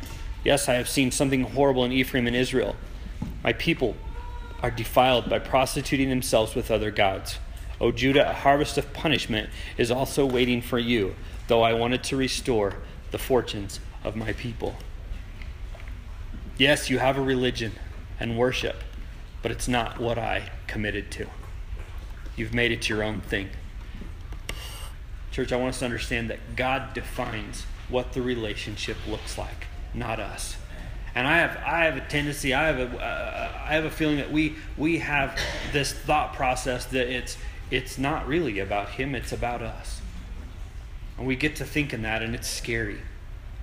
[0.45, 2.75] Yes, I have seen something horrible in Ephraim and Israel.
[3.43, 3.97] My people
[4.61, 7.39] are defiled by prostituting themselves with other gods.
[7.79, 11.15] O Judah, a harvest of punishment is also waiting for you,
[11.47, 12.75] though I wanted to restore
[13.11, 14.75] the fortunes of my people.
[16.57, 17.73] Yes, you have a religion
[18.19, 18.77] and worship,
[19.41, 21.27] but it's not what I committed to.
[22.35, 23.49] You've made it your own thing.
[25.31, 30.19] Church, I want us to understand that God defines what the relationship looks like, not
[30.19, 30.55] us.
[31.13, 34.17] And I have, I have a tendency, I have a, uh, I have a feeling
[34.17, 35.37] that we, we have
[35.71, 37.37] this thought process that it's,
[37.71, 40.01] it's not really about Him, it's about us.
[41.17, 42.99] And we get to thinking that, and it's scary.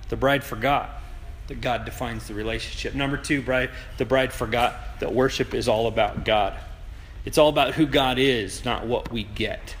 [0.09, 1.01] The bride forgot
[1.47, 2.95] that God defines the relationship.
[2.95, 6.53] Number two, bride, the bride forgot that worship is all about God.
[7.25, 9.75] It's all about who God is, not what we get.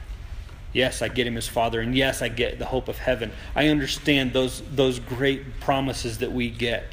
[0.71, 3.31] Yes, I get him as father, and yes, I get the hope of heaven.
[3.55, 6.85] I understand those, those great promises that we get.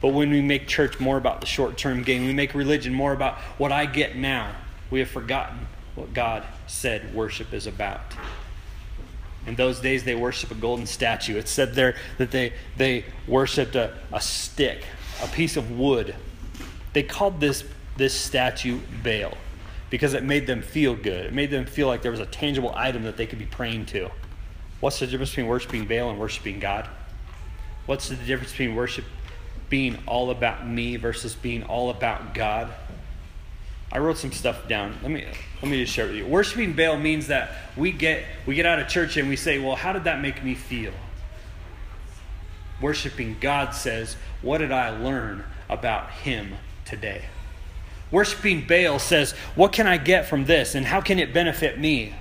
[0.00, 3.12] But when we make church more about the short term gain, we make religion more
[3.12, 4.54] about what I get now,
[4.90, 8.00] we have forgotten what God said worship is about.
[9.46, 11.36] In those days, they worshiped a golden statue.
[11.36, 14.84] It said there that they, they worshiped a, a stick,
[15.22, 16.14] a piece of wood.
[16.92, 17.64] They called this,
[17.96, 19.36] this statue Baal
[19.90, 21.26] because it made them feel good.
[21.26, 23.86] It made them feel like there was a tangible item that they could be praying
[23.86, 24.10] to.
[24.80, 26.88] What's the difference between worshiping Baal and worshiping God?
[27.86, 29.04] What's the difference between worship
[29.68, 32.72] being all about me versus being all about God?
[33.92, 34.98] I wrote some stuff down.
[35.02, 35.24] Let me
[35.60, 36.26] let me just share with you.
[36.26, 39.76] Worshiping Baal means that we get we get out of church and we say, "Well,
[39.76, 40.92] how did that make me feel?"
[42.82, 47.22] Worshiping God says, What did I learn about Him today?
[48.10, 52.12] Worshiping Baal says, What can I get from this and how can it benefit me?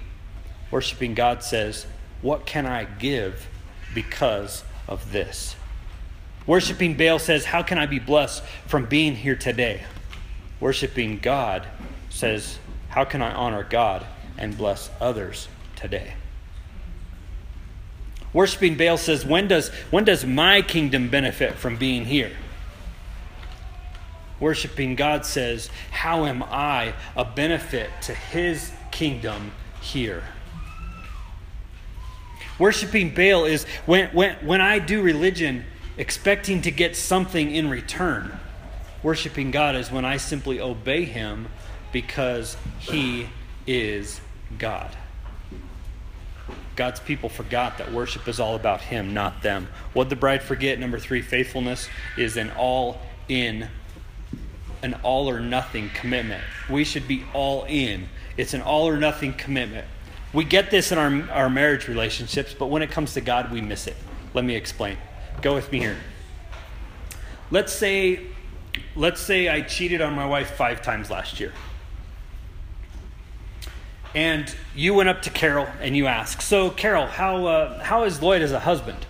[0.69, 1.87] Worshiping God says,
[2.21, 3.49] What can I give
[3.95, 5.55] because of this?
[6.45, 9.81] Worshiping Baal says, How can I be blessed from being here today?
[10.61, 11.67] Worshiping God
[12.09, 14.05] says, How can I honor God
[14.37, 16.13] and bless others today?
[18.31, 22.31] Worshiping Baal says, When does, when does my kingdom benefit from being here?
[24.39, 30.23] Worshiping God says, How am I a benefit to his kingdom here?
[32.59, 35.65] Worshiping Baal is when, when, when I do religion
[35.97, 38.39] expecting to get something in return.
[39.03, 41.47] Worshiping God is when I simply obey him
[41.91, 43.27] because he
[43.65, 44.21] is
[44.57, 44.95] God.
[46.75, 49.67] God's people forgot that worship is all about him, not them.
[49.93, 50.79] What the bride forget?
[50.79, 53.67] Number three, faithfulness is an all in,
[54.81, 56.43] an all or nothing commitment.
[56.69, 58.07] We should be all in.
[58.37, 59.85] It's an all or nothing commitment.
[60.33, 63.59] We get this in our, our marriage relationships, but when it comes to God, we
[63.59, 63.97] miss it.
[64.33, 64.97] Let me explain.
[65.41, 65.97] Go with me here.
[67.51, 68.27] Let's say,
[68.95, 71.53] let's say I cheated on my wife five times last year.
[74.13, 78.21] And you went up to Carol and you asked, So, Carol, how, uh, how is
[78.21, 79.05] Lloyd as a husband?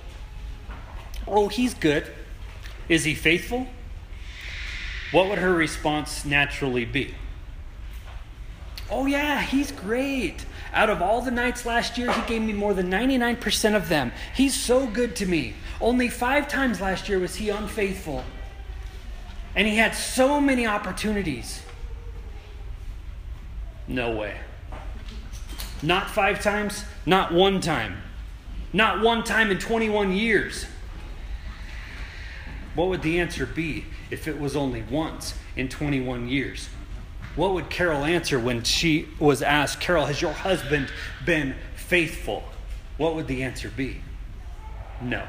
[1.28, 2.12] Oh, he's good.
[2.88, 3.68] Is he faithful?
[5.12, 7.16] What would her response naturally be?
[8.90, 10.46] Oh, yeah, he's great.
[10.74, 14.12] Out of all the nights last year, he gave me more than 99% of them.
[14.36, 15.56] He's so good to me.
[15.80, 18.24] Only five times last year was he unfaithful.
[19.56, 21.62] And he had so many opportunities.
[23.88, 24.38] No way.
[25.84, 27.98] Not five times, not one time.
[28.74, 30.66] Not one time in 21 years.
[32.76, 36.70] What would the answer be if it was only once in 21 years?
[37.36, 40.90] What would Carol answer when she was asked, Carol, has your husband
[41.26, 42.44] been faithful?
[42.98, 44.02] What would the answer be?
[45.02, 45.24] No.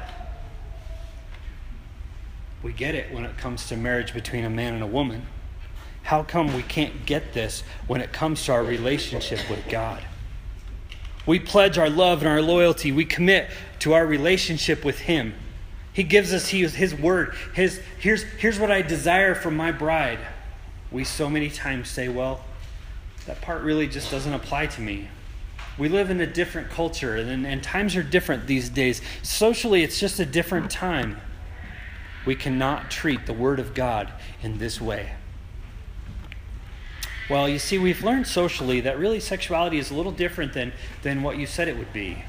[2.63, 5.27] We get it when it comes to marriage between a man and a woman.
[6.03, 10.01] How come we can't get this when it comes to our relationship with God?
[11.25, 12.91] We pledge our love and our loyalty.
[12.91, 13.49] We commit
[13.79, 15.33] to our relationship with Him.
[15.93, 17.35] He gives us His, his word.
[17.53, 20.19] His, here's, here's what I desire from my bride.
[20.91, 22.43] We so many times say, well,
[23.25, 25.07] that part really just doesn't apply to me.
[25.77, 29.01] We live in a different culture, and, and times are different these days.
[29.23, 31.19] Socially, it's just a different time.
[32.25, 35.13] We cannot treat the Word of God in this way.
[37.29, 41.23] Well, you see, we've learned socially that really sexuality is a little different than, than
[41.23, 42.23] what you said it would be.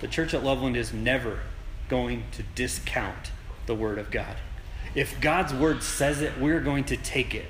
[0.00, 1.40] The church at Loveland is never
[1.88, 3.30] going to discount
[3.66, 4.36] the Word of God.
[4.94, 7.46] If God's Word says it, we're going to take it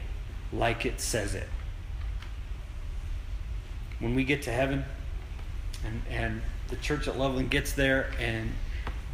[0.53, 1.49] like it says it.
[3.99, 4.85] When we get to heaven
[5.85, 8.53] and, and the church at Loveland gets there and,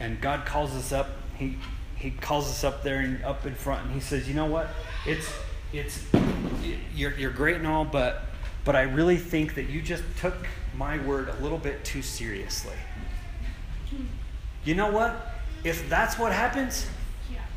[0.00, 1.57] and God calls us up, He,
[1.96, 4.68] he calls us up there and up in front and He says, You know what?
[5.07, 5.33] It's,
[5.72, 6.05] it's,
[6.94, 8.22] you're, you're great and all, but,
[8.64, 10.35] but I really think that you just took
[10.76, 12.76] my word a little bit too seriously.
[14.64, 15.14] You know what?
[15.64, 16.87] If that's what happens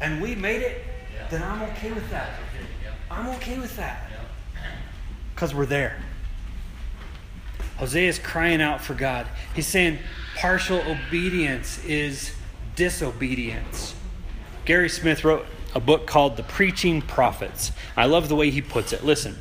[0.01, 0.81] and we made it,
[1.29, 2.39] then I'm okay with that.
[3.09, 4.09] I'm okay with that.
[5.33, 5.97] Because we're there.
[7.77, 9.27] Hosea is crying out for God.
[9.53, 9.99] He's saying
[10.35, 12.33] partial obedience is
[12.75, 13.95] disobedience.
[14.65, 17.71] Gary Smith wrote a book called The Preaching Prophets.
[17.95, 19.03] I love the way he puts it.
[19.03, 19.37] Listen.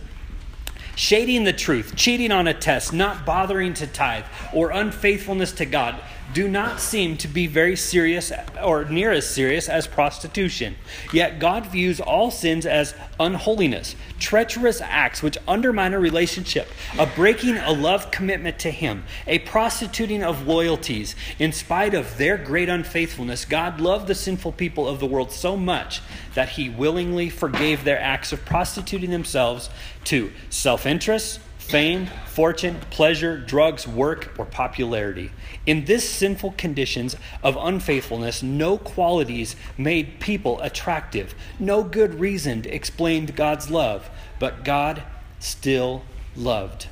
[0.96, 6.00] Shading the truth, cheating on a test, not bothering to tithe, or unfaithfulness to God
[6.33, 8.33] do not seem to be very serious
[8.63, 10.75] or near as serious as prostitution.
[11.13, 17.57] Yet God views all sins as unholiness, treacherous acts which undermine a relationship, a breaking
[17.57, 21.15] a love commitment to Him, a prostituting of loyalties.
[21.39, 25.57] In spite of their great unfaithfulness, God loved the sinful people of the world so
[25.57, 26.01] much
[26.35, 29.71] that He willingly forgave their acts of prostituting themselves
[30.05, 35.31] to self interest fame, fortune, pleasure, drugs, work, or popularity.
[35.66, 43.35] In this sinful conditions of unfaithfulness, no qualities made people attractive, no good reason explained
[43.35, 45.03] God's love, but God
[45.38, 46.05] still
[46.37, 46.88] loved.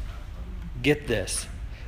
[0.82, 1.46] Get this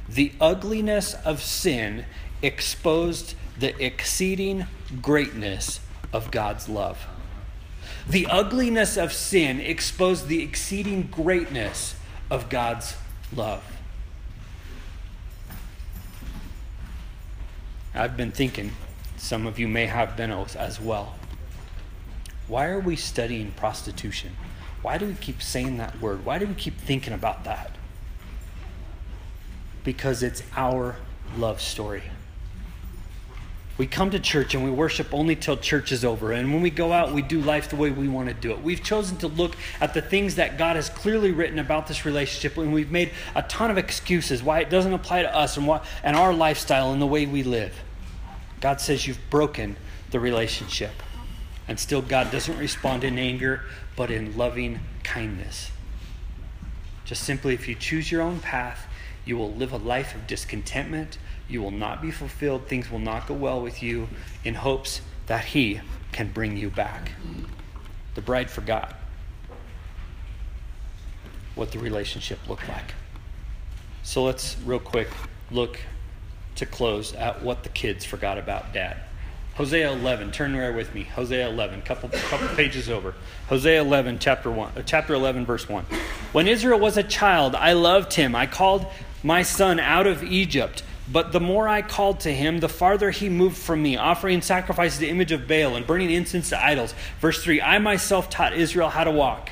[0.08, 2.04] the ugliness of sin
[2.42, 4.66] exposed the exceeding
[5.00, 5.80] greatness
[6.12, 7.06] of God's love.
[8.06, 11.94] The ugliness of sin exposed the exceeding greatness
[12.34, 12.96] of God's
[13.34, 13.62] love.
[17.94, 18.72] I've been thinking,
[19.16, 21.14] some of you may have been as well.
[22.48, 24.32] Why are we studying prostitution?
[24.82, 26.24] Why do we keep saying that word?
[26.24, 27.70] Why do we keep thinking about that?
[29.84, 30.96] Because it's our
[31.36, 32.02] love story.
[33.76, 36.30] We come to church and we worship only till church is over.
[36.30, 38.62] And when we go out, we do life the way we want to do it.
[38.62, 42.56] We've chosen to look at the things that God has clearly written about this relationship,
[42.56, 45.84] and we've made a ton of excuses why it doesn't apply to us and, why,
[46.04, 47.74] and our lifestyle and the way we live.
[48.60, 49.76] God says you've broken
[50.12, 50.92] the relationship.
[51.66, 53.62] And still, God doesn't respond in anger,
[53.96, 55.70] but in loving kindness.
[57.04, 58.86] Just simply, if you choose your own path,
[59.24, 61.18] you will live a life of discontentment
[61.48, 62.68] you will not be fulfilled.
[62.68, 64.08] Things will not go well with you
[64.44, 65.80] in hopes that He
[66.12, 67.12] can bring you back.
[68.14, 68.94] The bride forgot
[71.54, 72.94] what the relationship looked like.
[74.02, 75.08] So let's, real quick,
[75.50, 75.78] look
[76.56, 78.96] to close at what the kids forgot about dad.
[79.54, 81.04] Hosea 11, turn there with me.
[81.04, 83.14] Hosea 11, couple couple pages over.
[83.48, 85.84] Hosea 11, chapter 1, uh, chapter 11, verse 1.
[86.32, 88.34] When Israel was a child, I loved him.
[88.34, 88.86] I called
[89.24, 90.84] my son out of Egypt.
[91.10, 94.98] But the more I called to him, the farther he moved from me, offering sacrifices
[94.98, 96.94] to the image of Baal and burning incense to idols.
[97.20, 99.50] Verse 3 I myself taught Israel how to walk,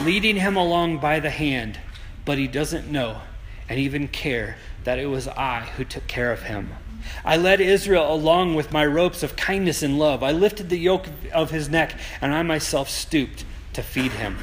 [0.00, 1.78] leading him along by the hand,
[2.24, 3.20] but he doesn't know
[3.68, 6.70] and even care that it was I who took care of him.
[7.24, 10.22] I led Israel along with my ropes of kindness and love.
[10.22, 14.38] I lifted the yoke of his neck, and I myself stooped to feed him.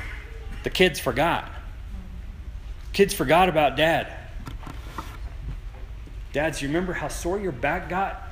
[0.64, 1.52] The kids forgot.
[2.98, 4.12] Kids forgot about dad.
[6.34, 8.24] Dads, you remember how sore your back got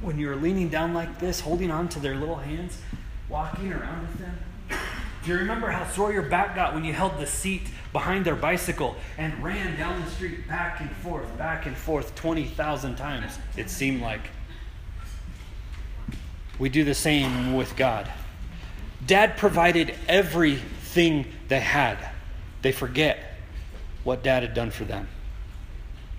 [0.00, 2.80] when you were leaning down like this, holding on to their little hands,
[3.28, 4.38] walking around with them?
[5.24, 8.36] Do you remember how sore your back got when you held the seat behind their
[8.36, 13.68] bicycle and ran down the street back and forth, back and forth 20,000 times, it
[13.68, 14.30] seemed like?
[16.60, 18.08] We do the same with God.
[19.04, 21.98] Dad provided everything they had.
[22.62, 23.25] They forget
[24.06, 25.08] what dad had done for them.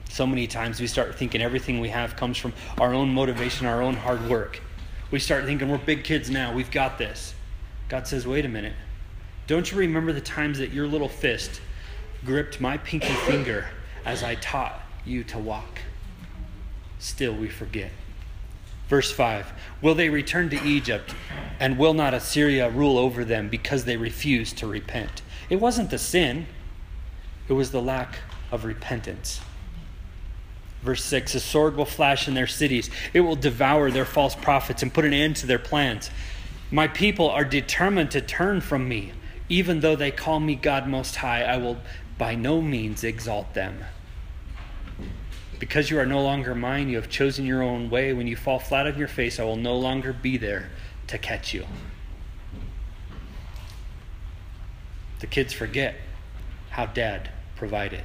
[0.10, 3.82] So many times we start thinking everything we have comes from our own motivation, our
[3.82, 4.62] own hard work.
[5.10, 7.34] We start thinking we're big kids now, we've got this.
[7.88, 8.74] God says, wait a minute.
[9.48, 11.62] Don't you remember the times that your little fist
[12.26, 13.68] gripped my pinky finger
[14.04, 15.80] as I taught you to walk?
[17.00, 17.92] Still, we forget.
[18.90, 21.16] Verse 5 Will they return to Egypt,
[21.58, 25.22] and will not Assyria rule over them because they refuse to repent?
[25.50, 26.48] It wasn't the sin,
[27.48, 28.20] it was the lack
[28.52, 29.42] of repentance.
[30.82, 34.84] Verse 6 A sword will flash in their cities, it will devour their false prophets
[34.84, 36.10] and put an end to their plans.
[36.70, 39.14] My people are determined to turn from me.
[39.50, 41.78] Even though they call me God Most High, I will
[42.18, 43.86] by no means exalt them.
[45.60, 48.12] Because you are no longer mine, you have chosen your own way.
[48.14, 50.70] When you fall flat on your face, I will no longer be there
[51.08, 51.66] to catch you.
[55.20, 55.96] The kids forget
[56.72, 58.04] how dad provided.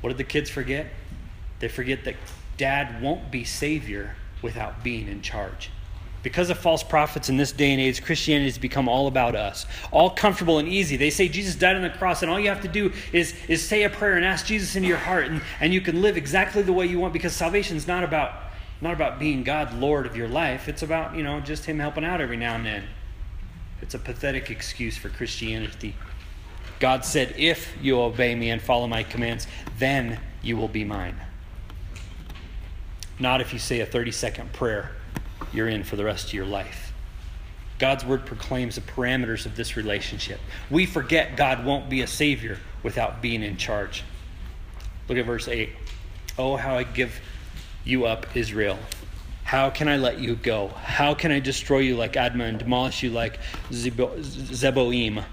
[0.00, 0.86] What did the kids forget?
[1.60, 2.16] They forget that
[2.56, 5.70] dad won't be savior without being in charge.
[6.22, 9.64] Because of false prophets in this day and age, Christianity has become all about us,
[9.90, 10.96] all comfortable and easy.
[10.96, 13.66] They say Jesus died on the cross, and all you have to do is, is
[13.66, 16.60] say a prayer and ask Jesus into your heart, and, and you can live exactly
[16.60, 18.34] the way you want because salvation is not about,
[18.82, 20.68] not about being God, Lord of your life.
[20.68, 22.84] It's about, you know, just Him helping out every now and then.
[23.80, 25.96] It's a pathetic excuse for Christianity.
[26.80, 29.46] God said, If you obey me and follow my commands,
[29.78, 31.16] then you will be mine.
[33.18, 34.90] Not if you say a 30 second prayer,
[35.52, 36.92] you're in for the rest of your life.
[37.78, 40.40] God's word proclaims the parameters of this relationship.
[40.70, 44.02] We forget God won't be a savior without being in charge.
[45.08, 45.70] Look at verse 8.
[46.38, 47.20] Oh, how I give
[47.84, 48.78] you up, Israel.
[49.44, 50.68] How can I let you go?
[50.68, 53.38] How can I destroy you like Admah and demolish you like
[53.70, 55.24] Zeboim?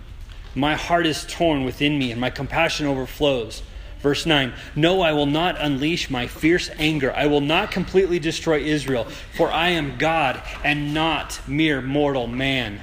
[0.58, 3.62] My heart is torn within me, and my compassion overflows.
[4.00, 7.14] Verse 9 No, I will not unleash my fierce anger.
[7.14, 9.06] I will not completely destroy Israel,
[9.36, 12.82] for I am God and not mere mortal man.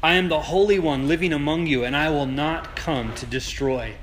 [0.00, 3.94] I am the Holy One living among you, and I will not come to destroy.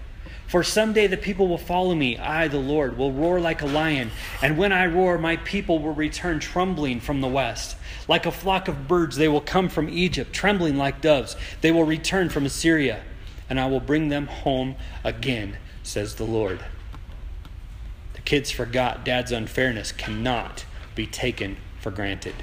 [0.49, 2.17] For someday the people will follow me.
[2.17, 4.09] I, the Lord, will roar like a lion.
[4.41, 7.77] And when I roar, my people will return trembling from the west.
[8.07, 11.35] Like a flock of birds, they will come from Egypt, trembling like doves.
[11.61, 13.03] They will return from Assyria,
[13.47, 16.61] and I will bring them home again, says the Lord.
[18.13, 22.33] The kids forgot dad's unfairness cannot be taken for granted.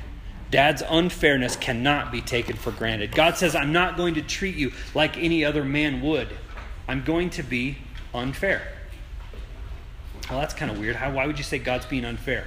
[0.52, 3.16] Dad's unfairness cannot be taken for granted.
[3.16, 6.28] God says, I'm not going to treat you like any other man would.
[6.86, 7.78] I'm going to be
[8.16, 8.62] unfair.
[10.30, 10.96] Well, that's kind of weird.
[10.96, 12.46] How, why would you say God's being unfair?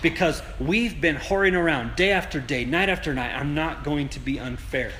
[0.00, 3.34] Because we've been whoring around day after day, night after night.
[3.34, 4.92] I'm not going to be unfair.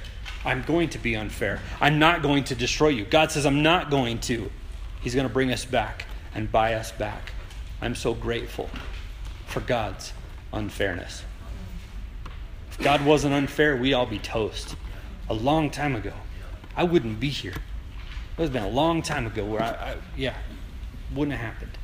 [0.44, 1.60] I'm going to be unfair.
[1.80, 3.04] I'm not going to destroy you.
[3.04, 4.50] God says, I'm not going to.
[5.00, 7.32] He's going to bring us back and buy us back.
[7.80, 8.68] I'm so grateful
[9.46, 10.12] for God's
[10.52, 11.24] unfairness.
[12.70, 14.76] If God wasn't unfair, we'd all be toast.
[15.28, 16.12] A long time ago.
[16.76, 17.54] I wouldn't be here.
[18.36, 20.34] It has been a long time ago where I, I yeah,
[21.14, 21.78] wouldn't have happened.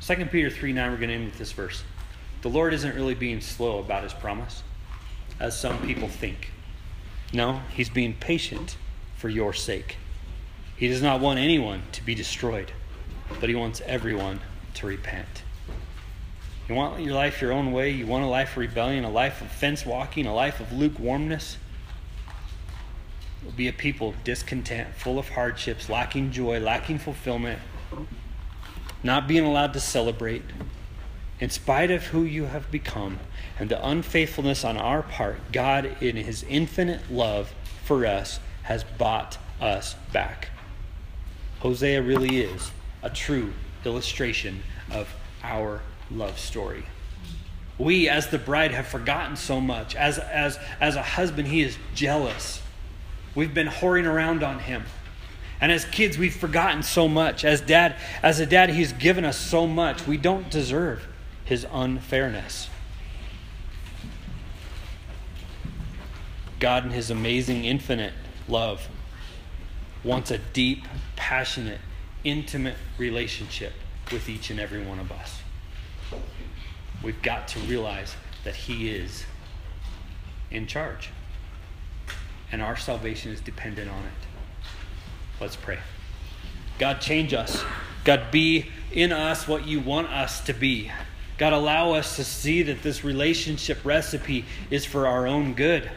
[0.00, 1.84] 2 Peter 3 9, we're going to end with this verse.
[2.40, 4.62] The Lord isn't really being slow about his promise,
[5.38, 6.50] as some people think.
[7.32, 8.76] No, he's being patient
[9.16, 9.96] for your sake.
[10.76, 12.72] He does not want anyone to be destroyed,
[13.38, 14.40] but he wants everyone
[14.74, 15.42] to repent.
[16.68, 17.90] You want your life your own way?
[17.90, 21.58] You want a life of rebellion, a life of fence walking, a life of lukewarmness?
[23.42, 27.58] You'll be a people discontent, full of hardships, lacking joy, lacking fulfillment,
[29.02, 30.42] not being allowed to celebrate.
[31.40, 33.18] In spite of who you have become
[33.58, 37.52] and the unfaithfulness on our part, God, in His infinite love
[37.84, 40.50] for us, has bought us back.
[41.60, 42.70] Hosea really is
[43.02, 43.52] a true
[43.84, 45.12] illustration of
[45.42, 46.84] our love story.
[47.78, 49.96] We, as the bride, have forgotten so much.
[49.96, 52.61] As, as, as a husband, he is jealous.
[53.34, 54.84] We've been whoring around on him.
[55.60, 57.44] And as kids, we've forgotten so much.
[57.44, 60.06] As dad, as a dad, he's given us so much.
[60.06, 61.06] We don't deserve
[61.44, 62.68] his unfairness.
[66.58, 68.12] God, in his amazing, infinite
[68.48, 68.88] love,
[70.04, 71.80] wants a deep, passionate,
[72.24, 73.72] intimate relationship
[74.10, 75.40] with each and every one of us.
[77.02, 78.14] We've got to realize
[78.44, 79.24] that he is
[80.50, 81.10] in charge.
[82.52, 85.40] And our salvation is dependent on it.
[85.40, 85.78] Let's pray.
[86.78, 87.64] God, change us.
[88.04, 90.90] God, be in us what you want us to be.
[91.38, 95.90] God, allow us to see that this relationship recipe is for our own good.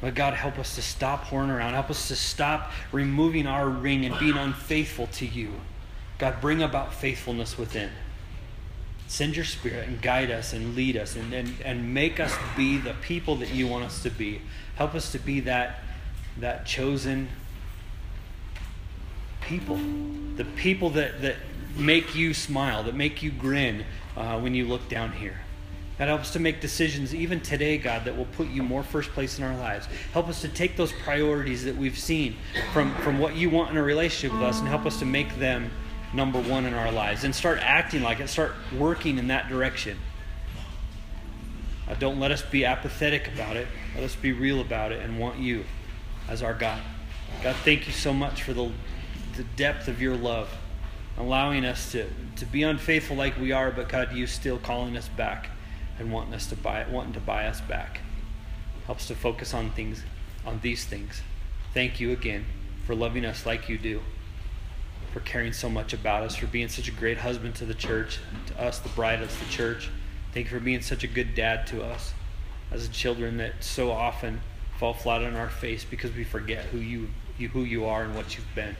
[0.00, 1.74] But God, help us to stop horning around.
[1.74, 5.52] Help us to stop removing our ring and being unfaithful to you.
[6.18, 7.90] God, bring about faithfulness within.
[9.08, 12.76] Send your spirit and guide us and lead us and, and, and make us be
[12.76, 14.42] the people that you want us to be.
[14.76, 15.82] Help us to be that,
[16.40, 17.28] that chosen
[19.42, 19.78] people.
[20.36, 21.36] The people that, that
[21.76, 23.84] make you smile, that make you grin
[24.16, 25.40] uh, when you look down here.
[25.98, 29.38] God, helps to make decisions even today, God, that will put you more first place
[29.38, 29.88] in our lives.
[30.12, 32.36] Help us to take those priorities that we've seen
[32.72, 35.36] from, from what you want in a relationship with us and help us to make
[35.38, 35.72] them
[36.14, 39.98] number one in our lives and start acting like it, start working in that direction.
[41.88, 43.66] Uh, don't let us be apathetic about it.
[43.94, 45.64] Let us be real about it and want you
[46.28, 46.80] as our God.
[47.42, 48.70] God, thank you so much for the,
[49.36, 50.48] the depth of your love,
[51.16, 52.06] allowing us to,
[52.36, 55.50] to be unfaithful like we are, but God, you still calling us back
[55.98, 58.00] and wanting us to buy wanting to buy us back.
[58.86, 60.02] Helps to focus on things
[60.46, 61.22] on these things.
[61.74, 62.46] Thank you again
[62.86, 64.00] for loving us like you do,
[65.12, 68.18] for caring so much about us, for being such a great husband to the church,
[68.46, 69.90] to us, the bride of the church.
[70.32, 72.14] Thank you for being such a good dad to us
[72.70, 74.40] as children that so often
[74.78, 78.14] fall flat on our face because we forget who you, you who you are and
[78.14, 78.76] what you've been.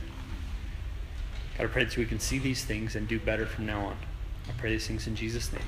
[1.57, 3.97] God, I pray that we can see these things and do better from now on.
[4.49, 5.63] I pray these things in Jesus' name.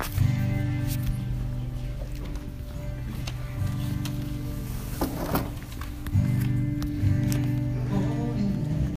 [0.00, 0.39] Amen.